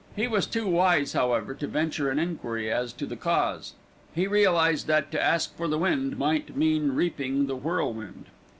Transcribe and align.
He 0.15 0.27
was 0.27 0.47
too 0.47 0.65
wise, 0.65 1.13
however, 1.13 1.53
to 1.53 1.67
venture 1.67 2.09
an 2.09 2.17
enquiry 2.17 2.71
as 2.71 2.91
to 2.93 3.05
the 3.05 3.15
cause. 3.15 3.73
He 4.15 4.25
realised 4.25 4.87
that 4.87 5.11
to 5.11 5.21
ask 5.23 5.55
for 5.55 5.67
the 5.67 5.77
wind 5.77 6.17
might 6.17 6.57
mean 6.57 6.93
reaping 6.93 7.45
the 7.45 7.55
whirlwind. 7.55 8.25